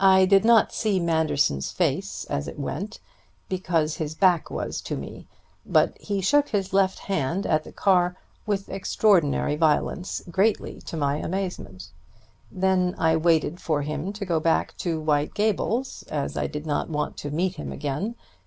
I 0.00 0.24
did 0.24 0.46
not 0.46 0.72
see 0.72 0.98
Manderson's 0.98 1.70
face 1.70 2.24
as 2.30 2.48
it 2.48 2.58
went, 2.58 3.00
because 3.50 3.96
his 3.96 4.14
back 4.14 4.50
was 4.50 4.80
to 4.80 4.96
me, 4.96 5.26
but 5.66 5.94
he 6.00 6.22
shook 6.22 6.48
his 6.48 6.72
left 6.72 7.00
hand 7.00 7.44
at 7.44 7.62
the 7.64 7.70
car 7.70 8.16
with 8.46 8.70
extraordinary 8.70 9.56
violence, 9.56 10.22
greatly 10.30 10.80
to 10.86 10.96
my 10.96 11.16
amazement. 11.16 11.88
Then 12.50 12.94
I 12.96 13.14
waited 13.18 13.60
for 13.60 13.82
him 13.82 14.10
to 14.14 14.24
go 14.24 14.40
back 14.40 14.74
to 14.78 14.98
White 14.98 15.34
Gables, 15.34 16.02
as 16.10 16.34
I 16.38 16.46
did 16.46 16.64
not 16.64 16.88
want 16.88 17.18
to 17.18 17.30
meet 17.30 17.56
him 17.56 17.72
again. 17.72 18.14